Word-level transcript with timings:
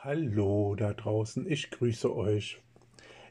Hallo 0.00 0.76
da 0.76 0.94
draußen, 0.94 1.50
ich 1.50 1.72
grüße 1.72 2.14
euch. 2.14 2.60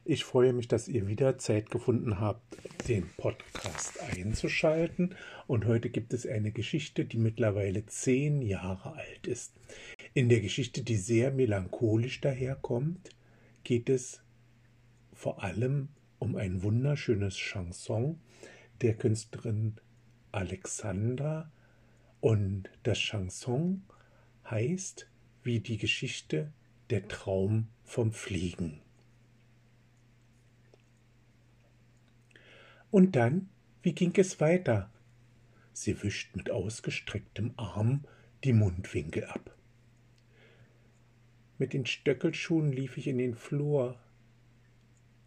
Ich 0.03 0.25
freue 0.25 0.51
mich, 0.51 0.67
dass 0.67 0.89
ihr 0.89 1.07
wieder 1.07 1.37
Zeit 1.37 1.71
gefunden 1.71 2.19
habt, 2.19 2.43
den 2.89 3.07
Podcast 3.15 4.01
einzuschalten. 4.01 5.15
Und 5.47 5.65
heute 5.65 5.89
gibt 5.89 6.11
es 6.11 6.27
eine 6.27 6.51
Geschichte, 6.51 7.05
die 7.05 7.19
mittlerweile 7.19 7.85
zehn 7.85 8.41
Jahre 8.41 8.97
alt 8.97 9.27
ist. 9.27 9.53
In 10.13 10.27
der 10.27 10.41
Geschichte, 10.41 10.83
die 10.83 10.97
sehr 10.97 11.31
melancholisch 11.31 12.19
daherkommt, 12.19 13.11
geht 13.63 13.87
es 13.87 14.21
vor 15.13 15.41
allem 15.41 15.87
um 16.19 16.35
ein 16.35 16.63
wunderschönes 16.63 17.37
Chanson 17.37 18.19
der 18.81 18.95
Künstlerin 18.95 19.75
Alexandra. 20.33 21.49
Und 22.19 22.69
das 22.83 22.97
Chanson 22.97 23.83
heißt 24.51 25.07
wie 25.47 25.61
die 25.61 25.77
Geschichte 25.77 26.51
Der 26.89 27.07
Traum 27.07 27.69
vom 27.85 28.11
Fliegen. 28.11 28.81
Und 32.91 33.15
dann, 33.15 33.47
wie 33.81 33.93
ging 33.93 34.11
es 34.17 34.41
weiter? 34.41 34.91
Sie 35.71 36.03
wischt 36.03 36.35
mit 36.35 36.51
ausgestrecktem 36.51 37.53
Arm 37.55 38.03
die 38.43 38.51
Mundwinkel 38.51 39.23
ab. 39.23 39.55
Mit 41.57 41.71
den 41.71 41.85
Stöckelschuhen 41.85 42.73
lief 42.73 42.97
ich 42.97 43.07
in 43.07 43.17
den 43.17 43.33
Flur, 43.33 43.97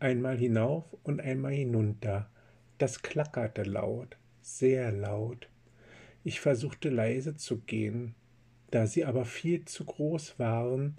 einmal 0.01 0.37
hinauf 0.37 0.85
und 1.03 1.23
einmal 1.23 1.53
hinunter. 1.53 2.31
Das 2.77 3.01
klackerte 3.01 3.63
laut, 3.63 4.19
sehr 4.43 4.93
laut. 4.93 5.49
Ich 6.25 6.41
versuchte 6.41 6.91
leise 6.91 7.37
zu 7.37 7.61
gehen, 7.61 8.15
da 8.71 8.87
sie 8.87 9.05
aber 9.05 9.25
viel 9.25 9.65
zu 9.65 9.85
groß 9.85 10.39
waren, 10.39 10.99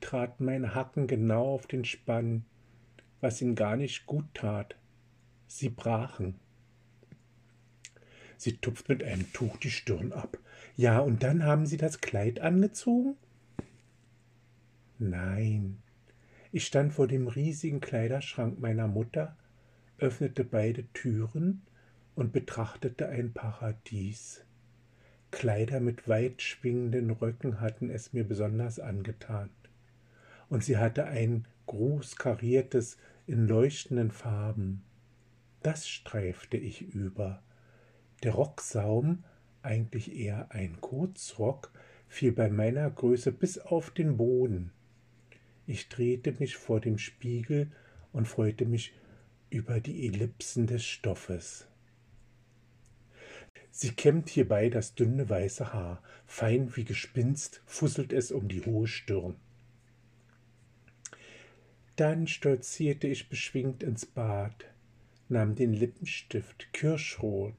traten 0.00 0.44
meine 0.44 0.74
Hacken 0.74 1.06
genau 1.06 1.54
auf 1.54 1.66
den 1.66 1.84
Spann, 1.84 2.44
was 3.20 3.42
ihnen 3.42 3.54
gar 3.54 3.76
nicht 3.76 4.06
gut 4.06 4.24
tat. 4.34 4.76
Sie 5.46 5.68
brachen. 5.68 6.36
Sie 8.36 8.56
tupft 8.56 8.88
mit 8.88 9.04
einem 9.04 9.30
Tuch 9.32 9.58
die 9.58 9.70
Stirn 9.70 10.12
ab. 10.12 10.38
Ja, 10.76 11.00
und 11.00 11.22
dann 11.22 11.44
haben 11.44 11.66
Sie 11.66 11.76
das 11.76 12.00
Kleid 12.00 12.40
angezogen? 12.40 13.16
Nein. 14.98 15.82
Ich 16.52 16.66
stand 16.66 16.94
vor 16.94 17.06
dem 17.06 17.28
riesigen 17.28 17.80
Kleiderschrank 17.80 18.58
meiner 18.58 18.88
Mutter, 18.88 19.36
öffnete 19.98 20.44
beide 20.44 20.84
Türen 20.94 21.62
und 22.14 22.32
betrachtete 22.32 23.08
ein 23.08 23.32
Paradies. 23.32 24.44
Kleider 25.30 25.80
mit 25.80 26.08
weit 26.08 26.42
schwingenden 26.42 27.10
Röcken 27.10 27.60
hatten 27.60 27.90
es 27.90 28.12
mir 28.12 28.24
besonders 28.24 28.80
angetan. 28.80 29.50
Und 30.48 30.64
sie 30.64 30.76
hatte 30.76 31.06
ein 31.06 31.46
groß 31.66 32.16
kariertes 32.16 32.98
in 33.26 33.46
leuchtenden 33.46 34.10
Farben. 34.10 34.82
Das 35.62 35.88
streifte 35.88 36.56
ich 36.56 36.82
über. 36.82 37.42
Der 38.22 38.32
Rocksaum, 38.32 39.24
eigentlich 39.62 40.16
eher 40.16 40.50
ein 40.50 40.80
Kurzrock, 40.80 41.70
fiel 42.08 42.32
bei 42.32 42.48
meiner 42.48 42.90
Größe 42.90 43.30
bis 43.30 43.58
auf 43.58 43.90
den 43.90 44.16
Boden. 44.16 44.72
Ich 45.66 45.88
drehte 45.88 46.32
mich 46.32 46.56
vor 46.56 46.80
dem 46.80 46.98
Spiegel 46.98 47.70
und 48.12 48.26
freute 48.26 48.66
mich 48.66 48.92
über 49.50 49.80
die 49.80 50.08
Ellipsen 50.08 50.66
des 50.66 50.84
Stoffes. 50.84 51.69
Sie 53.82 53.92
kämmt 53.92 54.28
hierbei 54.28 54.68
das 54.68 54.94
dünne 54.94 55.30
weiße 55.30 55.72
Haar, 55.72 56.02
fein 56.26 56.76
wie 56.76 56.84
Gespinst 56.84 57.62
fusselt 57.64 58.12
es 58.12 58.30
um 58.30 58.46
die 58.46 58.66
hohe 58.66 58.86
Stirn. 58.86 59.36
Dann 61.96 62.26
stolzierte 62.26 63.06
ich 63.06 63.30
beschwingt 63.30 63.82
ins 63.82 64.04
Bad, 64.04 64.66
nahm 65.30 65.54
den 65.54 65.72
Lippenstift 65.72 66.70
kirschrot 66.74 67.54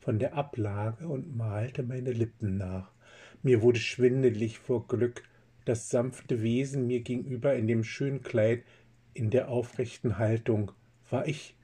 von 0.00 0.18
der 0.18 0.34
Ablage 0.34 1.06
und 1.06 1.36
malte 1.36 1.84
meine 1.84 2.10
Lippen 2.10 2.56
nach. 2.56 2.90
Mir 3.44 3.62
wurde 3.62 3.78
schwindelig 3.78 4.58
vor 4.58 4.88
Glück, 4.88 5.22
das 5.66 5.88
sanfte 5.88 6.42
Wesen 6.42 6.88
mir 6.88 7.02
gegenüber 7.02 7.54
in 7.54 7.68
dem 7.68 7.84
schönen 7.84 8.24
Kleid, 8.24 8.64
in 9.12 9.30
der 9.30 9.48
aufrechten 9.50 10.18
Haltung, 10.18 10.72
war 11.10 11.28
ich 11.28 11.54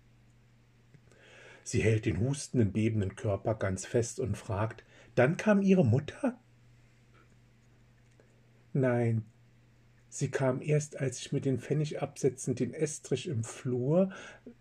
Sie 1.63 1.83
hält 1.83 2.07
den 2.07 2.21
hustenden, 2.21 2.73
bebenden 2.73 3.17
Körper 3.17 3.55
ganz 3.55 3.87
fest 3.87 4.21
und 4.21 4.37
fragt, 4.37 4.85
dann 5.15 5.37
kam 5.37 5.63
Ihre 5.63 5.85
Mutter? 5.85 6.39
Nein, 8.73 9.25
sie 10.09 10.31
kam 10.31 10.63
erst, 10.63 11.01
als 11.01 11.19
ich 11.19 11.33
mit 11.33 11.45
den 11.45 11.59
Pfennigabsätzen 11.59 12.55
den 12.55 12.73
Estrich 12.73 13.27
im 13.27 13.43
Flur 13.43 14.11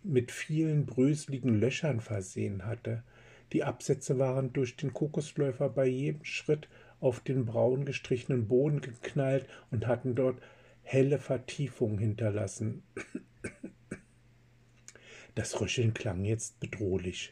mit 0.03 0.31
vielen 0.31 0.85
bröseligen 0.85 1.59
Löchern 1.59 2.01
versehen 2.01 2.65
hatte. 2.65 3.03
Die 3.53 3.63
Absätze 3.63 4.19
waren 4.19 4.53
durch 4.53 4.77
den 4.77 4.93
Kokosläufer 4.93 5.69
bei 5.69 5.85
jedem 5.85 6.23
Schritt 6.25 6.67
auf 6.99 7.19
den 7.19 7.45
braun 7.45 7.85
gestrichenen 7.85 8.47
Boden 8.47 8.81
geknallt 8.81 9.47
und 9.71 9.87
hatten 9.87 10.16
dort 10.16 10.41
helle 10.83 11.19
Vertiefungen 11.19 11.97
hinterlassen. 11.97 12.83
Das 15.39 15.61
Röcheln 15.61 15.94
klang 15.94 16.25
jetzt 16.25 16.59
bedrohlich. 16.59 17.31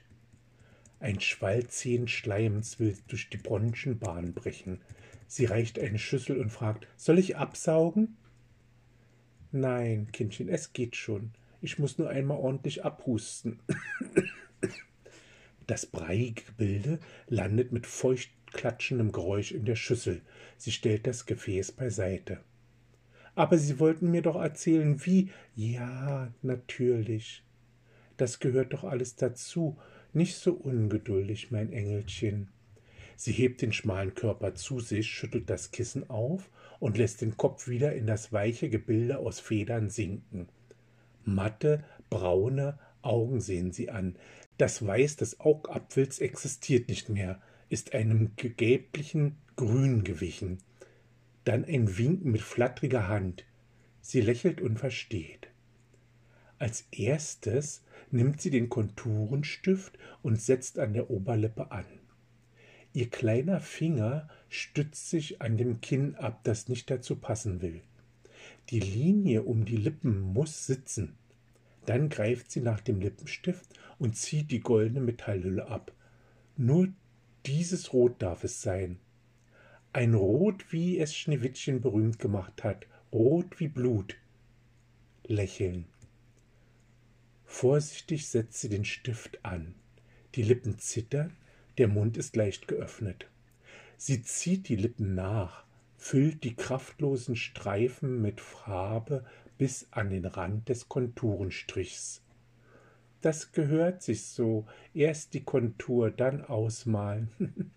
Ein 1.02 1.20
Schwall 1.20 1.68
zähen 1.68 2.08
Schleims 2.08 2.80
will 2.80 2.96
durch 3.10 3.30
die 3.30 3.36
Bronschenbahn 3.36 4.34
brechen. 4.34 4.80
Sie 5.28 5.44
reicht 5.44 5.78
eine 5.78 6.00
Schüssel 6.00 6.40
und 6.40 6.50
fragt, 6.50 6.88
soll 6.96 7.20
ich 7.20 7.36
absaugen? 7.36 8.16
Nein, 9.52 10.08
Kindchen, 10.14 10.48
es 10.48 10.72
geht 10.72 10.96
schon. 10.96 11.34
Ich 11.60 11.80
muss 11.80 11.98
nur 11.98 12.10
einmal 12.10 12.38
ordentlich 12.38 12.86
abhusten. 12.86 13.60
Das 15.68 15.86
breiige 15.86 16.44
Gebilde 16.44 17.00
landet 17.28 17.74
mit 17.74 17.86
feucht 17.86 18.30
klatschendem 18.54 19.12
Geräusch 19.12 19.52
in 19.52 19.66
der 19.66 19.76
Schüssel. 19.76 20.22
Sie 20.56 20.72
stellt 20.72 21.08
das 21.08 21.26
Gefäß 21.26 21.74
beiseite. 21.74 22.40
Aber 23.36 23.58
Sie 23.58 23.82
wollten 23.82 24.10
mir 24.10 24.22
doch 24.22 24.38
erzählen, 24.38 25.06
wie. 25.06 25.30
Ja, 25.56 26.32
natürlich. 26.42 27.44
Das 28.18 28.40
gehört 28.40 28.74
doch 28.74 28.84
alles 28.84 29.16
dazu. 29.16 29.78
Nicht 30.14 30.36
so 30.36 30.54
ungeduldig, 30.54 31.52
mein 31.52 31.72
Engelchen. 31.72 32.50
Sie 33.16 33.32
hebt 33.32 33.62
den 33.62 33.74
schmalen 33.74 34.14
Körper 34.14 34.54
zu 34.56 34.80
sich, 34.80 35.10
schüttelt 35.10 35.50
das 35.50 35.72
Kissen 35.72 36.10
auf 36.10 36.50
und 36.80 36.98
lässt 36.98 37.22
den 37.22 37.38
Kopf 37.38 37.68
wieder 37.68 37.94
in 37.94 38.06
das 38.06 38.32
weiche 38.32 38.70
Gebilde 38.70 39.18
aus 39.18 39.40
Federn 39.40 39.90
sinken. 39.90 40.48
Matte, 41.24 41.84
braune 42.10 42.78
Augen 43.02 43.42
sehen 43.42 43.72
sie 43.72 43.90
an. 43.90 44.16
Das 44.58 44.86
Weiß 44.86 45.16
des 45.18 45.40
Augapfels 45.40 46.20
existiert 46.20 46.90
nicht 46.90 47.10
mehr, 47.10 47.42
ist 47.70 47.94
einem 47.94 48.32
gelblichen 48.36 49.38
Grün 49.56 50.04
gewichen. 50.04 50.60
Dann 51.44 51.66
ein 51.66 51.98
Winken 51.98 52.32
mit 52.32 52.42
flatteriger 52.42 53.08
Hand. 53.08 53.46
Sie 54.02 54.22
lächelt 54.22 54.62
und 54.62 54.78
versteht. 54.78 55.50
Als 56.60 56.88
erstes 56.92 57.84
nimmt 58.10 58.42
sie 58.42 58.50
den 58.50 58.70
Konturenstift 58.70 59.98
und 60.24 60.42
setzt 60.42 60.80
an 60.80 60.94
der 60.94 61.10
Oberlippe 61.10 61.72
an. 61.72 61.86
Ihr 62.94 63.10
kleiner 63.10 63.60
Finger 63.60 64.28
stützt 64.50 65.10
sich 65.10 65.42
an 65.42 65.58
dem 65.58 65.82
Kinn 65.82 66.16
ab, 66.16 66.40
das 66.44 66.68
nicht 66.68 66.90
dazu 66.90 67.16
passen 67.16 67.62
will. 67.62 67.82
Die 68.70 68.80
Linie 68.80 69.44
um 69.44 69.66
die 69.66 69.78
Lippen 69.78 70.20
muss 70.20 70.66
sitzen. 70.66 71.16
Dann 71.86 72.10
greift 72.10 72.52
sie 72.52 72.62
nach 72.62 72.82
dem 72.82 73.00
Lippenstift 73.00 73.70
und 74.00 74.18
zieht 74.18 74.52
die 74.52 74.60
goldene 74.60 75.02
Metallhülle 75.02 75.68
ab. 75.68 75.94
Nur 76.58 76.90
dieses 77.46 77.94
Rot 77.94 78.22
darf 78.22 78.44
es 78.44 78.62
sein. 78.62 79.00
Ein 79.94 80.16
Rot, 80.16 80.72
wie 80.72 81.00
es 81.00 81.16
Schneewittchen 81.16 81.82
berühmt 81.82 82.20
gemacht 82.20 82.64
hat, 82.64 82.88
rot 83.14 83.60
wie 83.60 83.68
Blut. 83.68 84.16
Lächeln. 85.24 85.86
Vorsichtig 87.48 88.28
setzt 88.28 88.60
sie 88.60 88.70
den 88.70 88.86
Stift 88.86 89.44
an. 89.44 89.74
Die 90.36 90.44
Lippen 90.44 90.78
zittern, 90.78 91.36
der 91.80 91.88
Mund 91.88 92.18
ist 92.18 92.36
leicht 92.36 92.68
geöffnet. 92.68 93.28
Sie 93.96 94.22
zieht 94.22 94.68
die 94.68 94.76
Lippen 94.76 95.16
nach, 95.16 95.64
füllt 95.98 96.44
die 96.44 96.56
kraftlosen 96.56 97.36
Streifen 97.36 98.22
mit 98.22 98.42
Farbe 98.42 99.26
bis 99.58 99.88
an 99.90 100.12
den 100.12 100.26
Rand 100.26 100.70
des 100.70 100.88
Konturenstrichs. 100.88 102.22
Das 103.22 103.54
gehört 103.54 104.04
sich 104.04 104.24
so, 104.26 104.68
erst 104.94 105.34
die 105.34 105.44
Kontur, 105.44 106.12
dann 106.12 106.44
ausmalen. 106.46 107.32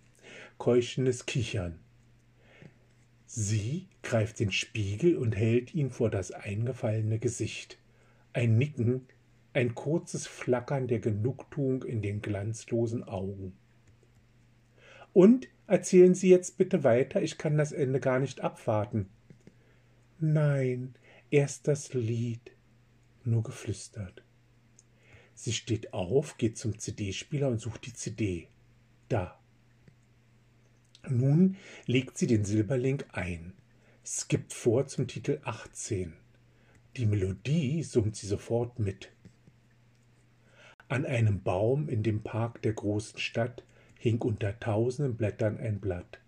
Keuchendes 0.58 1.24
Kichern. 1.24 1.78
Sie 3.24 3.86
greift 4.02 4.40
den 4.40 4.52
Spiegel 4.52 5.16
und 5.16 5.36
hält 5.36 5.74
ihn 5.74 5.90
vor 5.90 6.10
das 6.10 6.32
eingefallene 6.32 7.18
Gesicht. 7.18 7.78
Ein 8.32 8.58
Nicken 8.58 9.06
ein 9.52 9.74
kurzes 9.74 10.26
Flackern 10.26 10.86
der 10.86 11.00
Genugtuung 11.00 11.82
in 11.82 12.02
den 12.02 12.22
glanzlosen 12.22 13.04
Augen. 13.04 13.56
Und 15.12 15.48
erzählen 15.66 16.14
Sie 16.14 16.28
jetzt 16.28 16.56
bitte 16.56 16.84
weiter, 16.84 17.20
ich 17.22 17.36
kann 17.36 17.56
das 17.56 17.72
Ende 17.72 18.00
gar 18.00 18.20
nicht 18.20 18.40
abwarten. 18.40 19.08
Nein, 20.18 20.94
erst 21.30 21.66
das 21.66 21.94
Lied, 21.94 22.52
nur 23.24 23.42
geflüstert. 23.42 24.22
Sie 25.34 25.52
steht 25.52 25.94
auf, 25.94 26.36
geht 26.36 26.58
zum 26.58 26.78
CD-Spieler 26.78 27.48
und 27.48 27.60
sucht 27.60 27.86
die 27.86 27.94
CD. 27.94 28.48
Da. 29.08 29.40
Nun 31.08 31.56
legt 31.86 32.18
sie 32.18 32.26
den 32.26 32.44
Silberlink 32.44 33.06
ein, 33.12 33.54
skippt 34.04 34.52
vor 34.52 34.86
zum 34.86 35.08
Titel 35.08 35.40
18. 35.44 36.12
Die 36.96 37.06
Melodie 37.06 37.82
summt 37.82 38.16
sie 38.16 38.26
sofort 38.26 38.78
mit. 38.78 39.10
An 40.90 41.06
einem 41.06 41.40
Baum 41.40 41.88
in 41.88 42.02
dem 42.02 42.24
Park 42.24 42.62
der 42.62 42.72
großen 42.72 43.20
Stadt 43.20 43.62
hing 43.96 44.20
unter 44.20 44.58
tausenden 44.58 45.16
Blättern 45.16 45.56
ein 45.56 45.78
Blatt. 45.78 46.18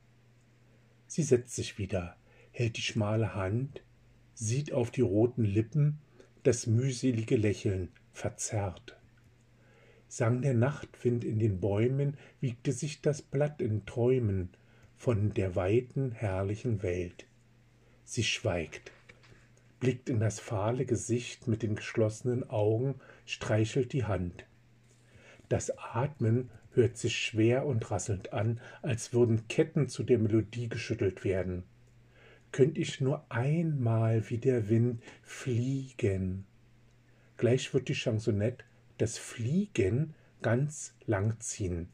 Sie 1.09 1.25
setzt 1.25 1.57
sich 1.57 1.79
wieder, 1.79 2.15
hält 2.53 2.77
die 2.77 2.83
schmale 2.83 3.35
Hand, 3.35 3.83
sieht 4.35 4.73
auf 4.73 4.93
die 4.93 5.01
roten 5.01 5.43
Lippen 5.43 5.99
das 6.45 6.69
mühselige 6.69 7.35
Lächeln, 7.35 7.89
verzerrt. 8.13 8.97
Sang 10.07 10.43
der 10.43 10.55
Nachtwind 10.55 11.25
in 11.25 11.41
den 11.41 11.59
Bäumen, 11.59 12.17
wiegte 12.39 12.71
sich 12.71 13.03
das 13.03 13.21
Blatt 13.21 13.61
in 13.61 13.85
Träumen 13.85 14.51
von 14.97 15.35
der 15.35 15.57
weiten, 15.57 16.13
herrlichen 16.13 16.85
Welt. 16.85 17.27
Sie 18.05 18.23
schweigt, 18.23 18.93
blickt 19.81 20.09
in 20.09 20.21
das 20.21 20.39
fahle 20.39 20.85
Gesicht 20.85 21.49
mit 21.49 21.65
den 21.65 21.75
geschlossenen 21.75 22.49
Augen, 22.49 22.95
streichelt 23.27 23.93
die 23.93 24.05
Hand. 24.05 24.45
Das 25.53 25.71
Atmen 25.77 26.49
hört 26.73 26.97
sich 26.97 27.15
schwer 27.15 27.67
und 27.67 27.91
rasselnd 27.91 28.33
an, 28.33 28.59
als 28.81 29.13
würden 29.13 29.49
Ketten 29.49 29.87
zu 29.87 30.03
der 30.03 30.19
Melodie 30.19 30.71
geschüttelt 30.71 31.25
werden. 31.25 31.65
Könnt 32.53 32.79
ich 32.79 33.03
nur 33.03 33.31
einmal 33.31 34.31
wie 34.31 34.39
der 34.39 34.71
Wind 34.71 35.03
fliegen. 35.21 36.47
Gleich 37.37 37.75
wird 37.75 37.91
die 37.91 37.95
Chansonette 37.95 38.65
das 38.97 39.19
Fliegen 39.19 40.15
ganz 40.41 40.95
lang 41.05 41.39
ziehen. 41.41 41.91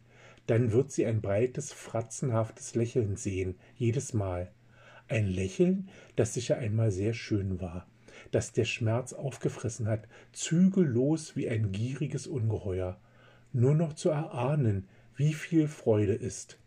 Dann 0.46 0.70
wird 0.70 0.92
sie 0.92 1.04
ein 1.04 1.20
breites, 1.20 1.72
fratzenhaftes 1.72 2.76
Lächeln 2.76 3.16
sehen, 3.16 3.56
jedes 3.74 4.14
Mal. 4.14 4.52
Ein 5.08 5.26
Lächeln, 5.26 5.88
das 6.14 6.32
sicher 6.32 6.58
einmal 6.58 6.92
sehr 6.92 7.12
schön 7.12 7.60
war, 7.60 7.88
das 8.30 8.52
der 8.52 8.66
Schmerz 8.66 9.14
aufgefressen 9.14 9.88
hat, 9.88 10.06
zügellos 10.32 11.34
wie 11.34 11.48
ein 11.48 11.72
gieriges 11.72 12.28
Ungeheuer 12.28 13.00
nur 13.52 13.74
noch 13.74 13.92
zu 13.94 14.10
erahnen, 14.10 14.88
wie 15.16 15.34
viel 15.34 15.68
Freude 15.68 16.14
ist. 16.14 16.58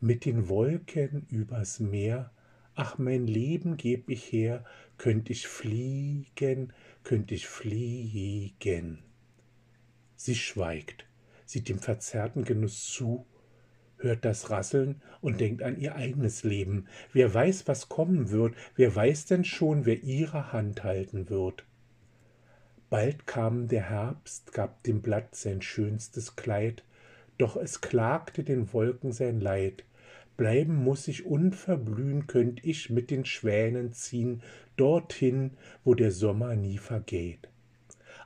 Mit 0.00 0.24
den 0.24 0.48
Wolken 0.48 1.26
übers 1.28 1.80
Meer, 1.80 2.30
ach 2.74 2.98
mein 2.98 3.26
Leben 3.26 3.76
geb 3.76 4.08
ich 4.08 4.32
her, 4.32 4.64
könnt 4.96 5.30
ich 5.30 5.46
fliegen, 5.46 6.72
könnt 7.04 7.32
ich 7.32 7.46
fliegen. 7.46 8.98
Sie 10.16 10.34
schweigt, 10.34 11.06
sieht 11.44 11.68
dem 11.68 11.78
verzerrten 11.78 12.44
Genuss 12.44 12.86
zu, 12.86 13.26
hört 13.98 14.24
das 14.24 14.50
Rasseln 14.50 15.02
und 15.20 15.40
denkt 15.40 15.62
an 15.62 15.78
ihr 15.78 15.94
eigenes 15.94 16.44
Leben. 16.44 16.86
Wer 17.12 17.32
weiß, 17.32 17.66
was 17.66 17.88
kommen 17.88 18.30
wird, 18.30 18.54
wer 18.76 18.94
weiß 18.94 19.26
denn 19.26 19.44
schon, 19.44 19.86
wer 19.86 20.02
ihre 20.02 20.52
Hand 20.52 20.84
halten 20.84 21.28
wird. 21.28 21.64
Bald 22.90 23.26
kam 23.26 23.68
der 23.68 23.90
Herbst, 23.90 24.54
gab 24.54 24.82
dem 24.84 25.02
Blatt 25.02 25.34
sein 25.34 25.60
schönstes 25.60 26.36
Kleid, 26.36 26.84
doch 27.36 27.56
es 27.56 27.82
klagte 27.82 28.44
den 28.44 28.72
Wolken 28.72 29.12
sein 29.12 29.40
Leid. 29.40 29.84
Bleiben 30.38 30.74
muss 30.74 31.06
ich 31.06 31.26
unverblühen, 31.26 32.26
könnt 32.26 32.64
ich 32.64 32.88
mit 32.88 33.10
den 33.10 33.26
Schwänen 33.26 33.92
ziehen, 33.92 34.42
dorthin, 34.76 35.50
wo 35.84 35.94
der 35.94 36.12
Sommer 36.12 36.56
nie 36.56 36.78
vergeht. 36.78 37.50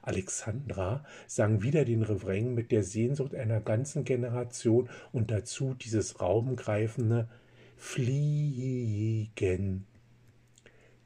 Alexandra 0.00 1.04
sang 1.26 1.62
wieder 1.62 1.84
den 1.84 2.02
Refrain 2.02 2.54
mit 2.54 2.70
der 2.70 2.84
Sehnsucht 2.84 3.34
einer 3.34 3.60
ganzen 3.60 4.04
Generation 4.04 4.88
und 5.10 5.32
dazu 5.32 5.74
dieses 5.74 6.20
raumgreifende 6.20 7.28
Fliegen. 7.76 9.86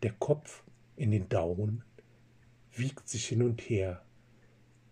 Der 0.02 0.12
Kopf 0.12 0.62
in 0.96 1.10
den 1.10 1.30
Daumen 1.30 1.85
wiegt 2.78 3.08
sich 3.08 3.26
hin 3.26 3.42
und 3.42 3.60
her. 3.60 4.02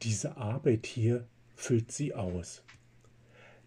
Diese 0.02 0.36
Arbeit 0.36 0.86
hier 0.86 1.26
füllt 1.54 1.92
sie 1.92 2.14
aus. 2.14 2.62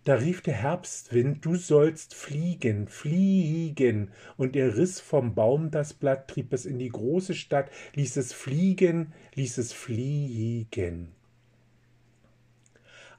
Da 0.04 0.16
rief 0.16 0.42
der 0.42 0.54
Herbstwind, 0.54 1.44
du 1.44 1.56
sollst 1.56 2.14
fliegen, 2.14 2.88
fliegen, 2.88 4.12
und 4.38 4.56
er 4.56 4.78
riss 4.78 5.02
vom 5.02 5.36
Baum 5.36 5.70
das 5.70 5.94
Blatt, 5.94 6.30
trieb 6.30 6.54
es 6.54 6.66
in 6.66 6.80
die 6.80 6.88
große 6.88 7.34
Stadt, 7.34 7.70
ließ 7.96 8.16
es 8.16 8.32
fliegen, 8.32 9.14
ließ 9.36 9.58
es 9.58 9.74
fliegen. 9.74 11.12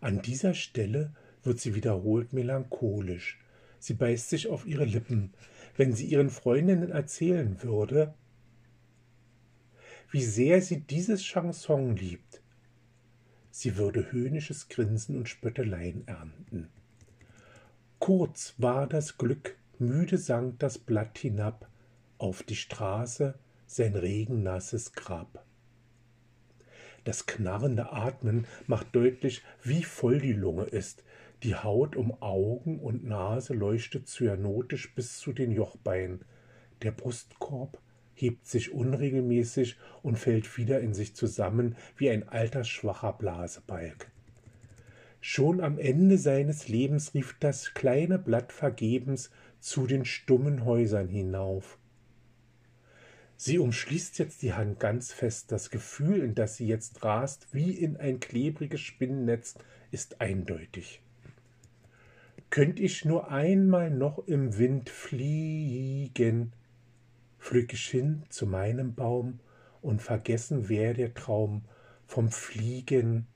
An 0.00 0.22
dieser 0.22 0.54
Stelle 0.54 1.12
wird 1.42 1.60
sie 1.60 1.74
wiederholt 1.74 2.32
melancholisch. 2.32 3.38
Sie 3.78 3.94
beißt 3.94 4.30
sich 4.30 4.48
auf 4.48 4.66
ihre 4.66 4.84
Lippen. 4.84 5.34
Wenn 5.76 5.92
sie 5.92 6.06
ihren 6.06 6.30
Freundinnen 6.30 6.90
erzählen 6.90 7.62
würde, 7.62 8.14
wie 10.10 10.22
sehr 10.22 10.62
sie 10.62 10.80
dieses 10.80 11.22
Chanson 11.22 11.96
liebt. 11.96 12.40
Sie 13.50 13.76
würde 13.76 14.12
höhnisches 14.12 14.68
Grinsen 14.68 15.16
und 15.16 15.28
Spötteleien 15.28 16.06
ernten. 16.06 16.68
Kurz 17.98 18.54
war 18.58 18.86
das 18.86 19.18
Glück, 19.18 19.56
müde 19.78 20.18
sank 20.18 20.58
das 20.60 20.78
Blatt 20.78 21.18
hinab 21.18 21.68
auf 22.18 22.42
die 22.42 22.56
Straße 22.56 23.38
sein 23.66 23.94
regennasses 23.94 24.92
Grab. 24.92 25.44
Das 27.04 27.26
knarrende 27.26 27.92
Atmen 27.92 28.46
macht 28.66 28.94
deutlich, 28.94 29.42
wie 29.62 29.82
voll 29.82 30.20
die 30.20 30.32
Lunge 30.32 30.64
ist. 30.64 31.04
Die 31.42 31.54
Haut 31.54 31.96
um 31.96 32.20
Augen 32.22 32.80
und 32.80 33.04
Nase 33.04 33.54
leuchtet 33.54 34.08
cyanotisch 34.08 34.94
bis 34.94 35.18
zu 35.18 35.32
den 35.32 35.52
Jochbeinen. 35.52 36.24
Der 36.82 36.90
Brustkorb 36.90 37.80
hebt 38.20 38.46
sich 38.46 38.72
unregelmäßig 38.72 39.76
und 40.02 40.18
fällt 40.18 40.56
wieder 40.56 40.80
in 40.80 40.94
sich 40.94 41.14
zusammen 41.14 41.76
wie 41.96 42.10
ein 42.10 42.28
altersschwacher 42.28 43.12
Blasebalg. 43.12 44.10
Schon 45.20 45.60
am 45.60 45.78
Ende 45.78 46.18
seines 46.18 46.68
Lebens 46.68 47.14
rief 47.14 47.36
das 47.40 47.74
kleine 47.74 48.18
Blatt 48.18 48.52
vergebens 48.52 49.30
zu 49.60 49.86
den 49.86 50.04
stummen 50.04 50.64
Häusern 50.64 51.08
hinauf. 51.08 51.78
Sie 53.36 53.58
umschließt 53.58 54.18
jetzt 54.18 54.42
die 54.42 54.54
Hand 54.54 54.80
ganz 54.80 55.12
fest. 55.12 55.52
Das 55.52 55.70
Gefühl, 55.70 56.22
in 56.22 56.34
das 56.34 56.56
sie 56.56 56.66
jetzt 56.66 57.04
rast, 57.04 57.46
wie 57.52 57.70
in 57.70 57.96
ein 57.96 58.18
klebriges 58.18 58.80
Spinnennetz, 58.80 59.54
ist 59.92 60.20
eindeutig. 60.20 61.00
Könnt 62.50 62.80
ich 62.80 63.04
nur 63.04 63.30
einmal 63.30 63.90
noch 63.90 64.26
im 64.26 64.58
Wind 64.58 64.90
fliegen, 64.90 66.52
flüg 67.38 67.72
ich 67.72 67.86
hin 67.86 68.24
zu 68.28 68.46
meinem 68.46 68.94
Baum 68.94 69.40
und 69.80 70.02
vergessen 70.02 70.68
wär 70.68 70.94
der 70.94 71.14
Traum 71.14 71.62
vom 72.06 72.30
Fliegen, 72.30 73.26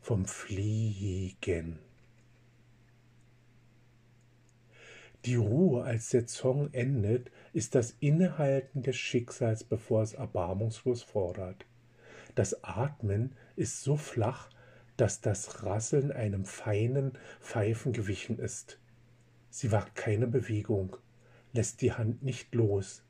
vom 0.00 0.26
Fliegen. 0.26 1.78
Die 5.24 5.36
Ruhe, 5.36 5.84
als 5.84 6.08
der 6.08 6.26
Song 6.26 6.72
endet, 6.72 7.30
ist 7.52 7.76
das 7.76 7.94
Innehalten 8.00 8.82
des 8.82 8.96
Schicksals, 8.96 9.62
bevor 9.62 10.02
es 10.02 10.14
erbarmungslos 10.14 11.02
fordert. 11.02 11.64
Das 12.34 12.64
Atmen 12.64 13.36
ist 13.54 13.82
so 13.82 13.96
flach, 13.96 14.50
dass 14.96 15.20
das 15.20 15.62
Rasseln 15.62 16.10
einem 16.10 16.44
feinen 16.44 17.12
Pfeifen 17.40 17.92
gewichen 17.92 18.38
ist. 18.38 18.80
Sie 19.50 19.70
wagt 19.70 19.94
keine 19.94 20.26
Bewegung, 20.26 20.96
lässt 21.52 21.82
die 21.82 21.92
Hand 21.92 22.22
nicht 22.22 22.54
los, 22.54 23.04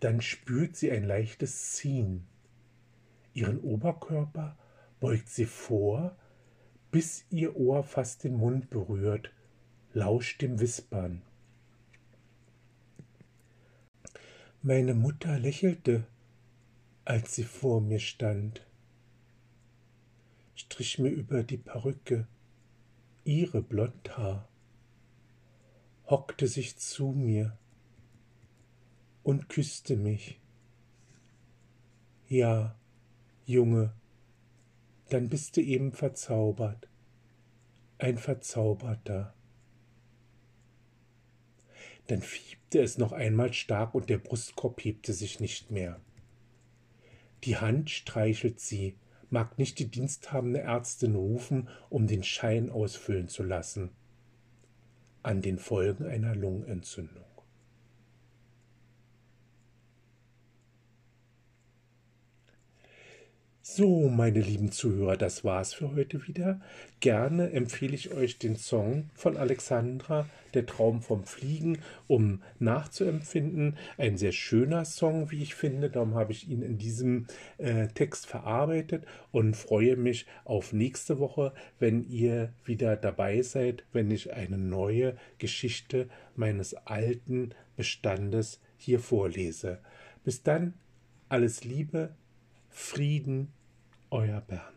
dann 0.00 0.20
spürt 0.20 0.76
sie 0.76 0.90
ein 0.90 1.04
leichtes 1.04 1.72
Ziehen. 1.72 2.26
Ihren 3.32 3.60
Oberkörper 3.60 4.56
beugt 5.00 5.28
sie 5.28 5.46
vor, 5.46 6.16
bis 6.90 7.24
ihr 7.30 7.56
Ohr 7.56 7.84
fast 7.84 8.24
den 8.24 8.36
Mund 8.36 8.70
berührt, 8.70 9.30
lauscht 9.92 10.42
dem 10.42 10.60
Wispern. 10.60 11.22
Meine 14.62 14.94
Mutter 14.94 15.38
lächelte, 15.38 16.06
als 17.04 17.34
sie 17.34 17.44
vor 17.44 17.80
mir 17.80 18.00
stand, 18.00 18.66
strich 20.54 20.98
mir 20.98 21.10
über 21.10 21.42
die 21.42 21.58
Perücke 21.58 22.26
ihre 23.24 23.62
Blondhaar, 23.62 24.48
hockte 26.06 26.46
sich 26.48 26.78
zu 26.78 27.08
mir, 27.08 27.56
und 29.26 29.48
küsste 29.48 29.96
mich. 29.96 30.38
Ja, 32.28 32.78
Junge, 33.44 33.92
dann 35.08 35.28
bist 35.28 35.56
du 35.56 35.62
eben 35.62 35.90
verzaubert, 35.90 36.88
ein 37.98 38.18
Verzauberter. 38.18 39.34
Dann 42.06 42.22
fiebte 42.22 42.80
es 42.80 42.98
noch 42.98 43.10
einmal 43.10 43.52
stark 43.52 43.96
und 43.96 44.10
der 44.10 44.18
Brustkorb 44.18 44.84
hebte 44.84 45.12
sich 45.12 45.40
nicht 45.40 45.72
mehr. 45.72 46.00
Die 47.42 47.56
Hand 47.56 47.90
streichelt 47.90 48.60
sie, 48.60 48.96
mag 49.28 49.58
nicht 49.58 49.80
die 49.80 49.90
diensthabende 49.90 50.60
Ärztin 50.60 51.16
rufen, 51.16 51.68
um 51.90 52.06
den 52.06 52.22
Schein 52.22 52.70
ausfüllen 52.70 53.26
zu 53.26 53.42
lassen. 53.42 53.90
An 55.24 55.42
den 55.42 55.58
Folgen 55.58 56.06
einer 56.06 56.36
Lungenentzündung. 56.36 57.35
So, 63.76 64.08
meine 64.08 64.40
lieben 64.40 64.72
Zuhörer, 64.72 65.18
das 65.18 65.44
war's 65.44 65.74
für 65.74 65.94
heute 65.94 66.26
wieder. 66.26 66.62
Gerne 67.00 67.50
empfehle 67.52 67.94
ich 67.94 68.10
euch 68.10 68.38
den 68.38 68.56
Song 68.56 69.10
von 69.12 69.36
Alexandra, 69.36 70.26
Der 70.54 70.64
Traum 70.64 71.02
vom 71.02 71.24
Fliegen, 71.24 71.80
um 72.06 72.40
nachzuempfinden. 72.58 73.76
Ein 73.98 74.16
sehr 74.16 74.32
schöner 74.32 74.86
Song, 74.86 75.30
wie 75.30 75.42
ich 75.42 75.54
finde. 75.54 75.90
Darum 75.90 76.14
habe 76.14 76.32
ich 76.32 76.48
ihn 76.48 76.62
in 76.62 76.78
diesem 76.78 77.26
äh, 77.58 77.88
Text 77.88 78.24
verarbeitet 78.24 79.04
und 79.30 79.58
freue 79.58 79.96
mich 79.96 80.24
auf 80.46 80.72
nächste 80.72 81.18
Woche, 81.18 81.52
wenn 81.78 82.02
ihr 82.08 82.54
wieder 82.64 82.96
dabei 82.96 83.42
seid, 83.42 83.84
wenn 83.92 84.10
ich 84.10 84.32
eine 84.32 84.56
neue 84.56 85.18
Geschichte 85.36 86.08
meines 86.34 86.72
alten 86.86 87.50
Bestandes 87.76 88.58
hier 88.78 89.00
vorlese. 89.00 89.80
Bis 90.24 90.42
dann, 90.42 90.72
alles 91.28 91.62
Liebe, 91.64 92.14
Frieden, 92.70 93.52
euer 94.20 94.40
Bernd. 94.40 94.75